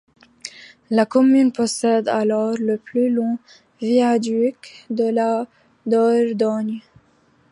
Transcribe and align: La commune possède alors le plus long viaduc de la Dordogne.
La 0.89 1.05
commune 1.05 1.51
possède 1.51 2.07
alors 2.07 2.55
le 2.59 2.77
plus 2.79 3.11
long 3.11 3.37
viaduc 3.79 4.87
de 4.89 5.07
la 5.07 5.45
Dordogne. 5.85 6.81